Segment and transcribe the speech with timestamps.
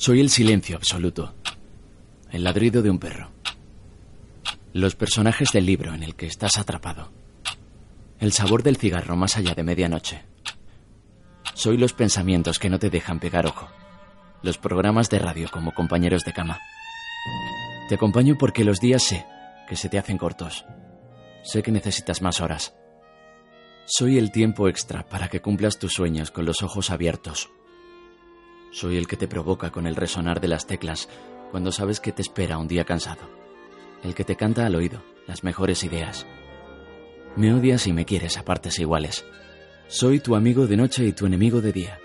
[0.00, 1.34] Soy el silencio absoluto,
[2.30, 3.32] el ladrido de un perro,
[4.72, 7.10] los personajes del libro en el que estás atrapado,
[8.20, 10.22] el sabor del cigarro más allá de medianoche.
[11.52, 13.68] Soy los pensamientos que no te dejan pegar ojo,
[14.44, 16.60] los programas de radio como compañeros de cama.
[17.88, 19.26] Te acompaño porque los días sé
[19.68, 20.64] que se te hacen cortos,
[21.42, 22.72] sé que necesitas más horas.
[23.84, 27.50] Soy el tiempo extra para que cumplas tus sueños con los ojos abiertos.
[28.70, 31.08] Soy el que te provoca con el resonar de las teclas
[31.50, 33.28] cuando sabes que te espera un día cansado.
[34.02, 36.26] El que te canta al oído las mejores ideas.
[37.36, 39.24] Me odias y me quieres a partes iguales.
[39.86, 41.98] Soy tu amigo de noche y tu enemigo de día.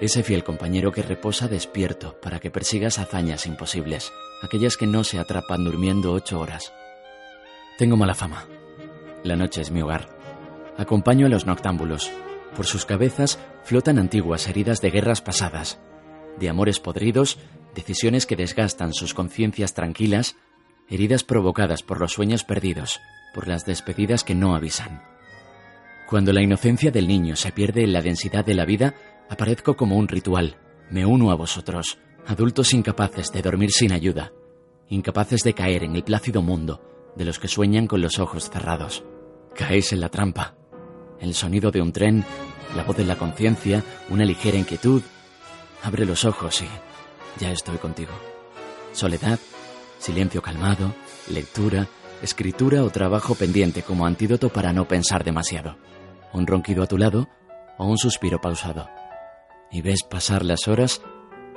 [0.00, 5.18] Ese fiel compañero que reposa despierto para que persigas hazañas imposibles, aquellas que no se
[5.18, 6.72] atrapan durmiendo ocho horas.
[7.78, 8.44] Tengo mala fama.
[9.22, 10.08] La noche es mi hogar.
[10.76, 12.10] Acompaño a los noctámbulos.
[12.56, 15.80] Por sus cabezas flotan antiguas heridas de guerras pasadas,
[16.38, 17.38] de amores podridos,
[17.74, 20.36] decisiones que desgastan sus conciencias tranquilas,
[20.88, 23.00] heridas provocadas por los sueños perdidos,
[23.34, 25.02] por las despedidas que no avisan.
[26.08, 28.94] Cuando la inocencia del niño se pierde en la densidad de la vida,
[29.28, 30.56] aparezco como un ritual,
[30.90, 34.32] me uno a vosotros, adultos incapaces de dormir sin ayuda,
[34.88, 39.04] incapaces de caer en el plácido mundo de los que sueñan con los ojos cerrados.
[39.54, 40.56] Caéis en la trampa.
[41.20, 42.24] El sonido de un tren,
[42.76, 45.02] la voz de la conciencia, una ligera inquietud,
[45.84, 46.68] Abre los ojos y
[47.38, 48.12] ya estoy contigo.
[48.92, 49.38] Soledad,
[49.98, 50.94] silencio calmado,
[51.28, 51.88] lectura,
[52.22, 55.76] escritura o trabajo pendiente como antídoto para no pensar demasiado.
[56.32, 57.28] Un ronquido a tu lado
[57.76, 58.88] o un suspiro pausado.
[59.70, 61.02] Y ves pasar las horas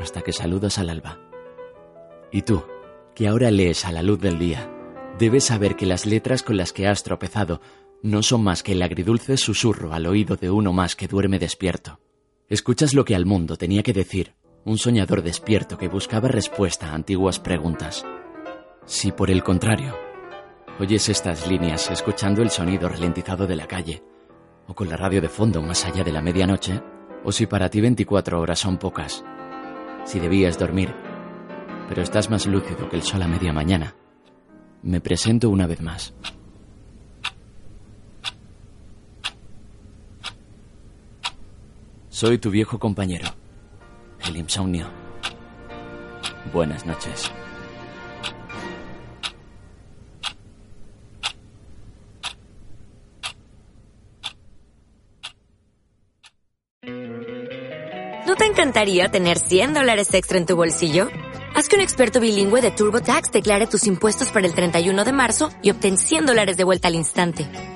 [0.00, 1.20] hasta que saludas al alba.
[2.32, 2.64] Y tú,
[3.14, 4.68] que ahora lees a la luz del día,
[5.20, 7.60] debes saber que las letras con las que has tropezado
[8.02, 12.00] no son más que el agridulce susurro al oído de uno más que duerme despierto.
[12.48, 14.34] Escuchas lo que al mundo tenía que decir
[14.64, 18.04] un soñador despierto que buscaba respuesta a antiguas preguntas.
[18.84, 19.96] Si por el contrario,
[20.78, 24.04] oyes estas líneas escuchando el sonido ralentizado de la calle,
[24.68, 26.80] o con la radio de fondo más allá de la medianoche,
[27.24, 29.24] o si para ti 24 horas son pocas,
[30.04, 30.94] si debías dormir,
[31.88, 33.96] pero estás más lúcido que el sol a media mañana,
[34.82, 36.14] me presento una vez más.
[42.16, 43.28] Soy tu viejo compañero,
[44.26, 44.86] el insomnio.
[46.50, 47.30] Buenas noches.
[58.26, 61.08] ¿No te encantaría tener 100 dólares extra en tu bolsillo?
[61.54, 65.50] Haz que un experto bilingüe de TurboTax declare tus impuestos para el 31 de marzo
[65.60, 67.46] y obtén 100 dólares de vuelta al instante.